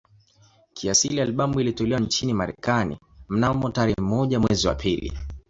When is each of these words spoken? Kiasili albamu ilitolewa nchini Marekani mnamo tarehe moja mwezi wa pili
Kiasili 0.73 1.21
albamu 1.21 1.59
ilitolewa 1.59 1.99
nchini 2.01 2.33
Marekani 2.33 2.97
mnamo 3.29 3.69
tarehe 3.69 4.01
moja 4.01 4.39
mwezi 4.39 4.67
wa 4.67 4.75
pili 4.75 5.13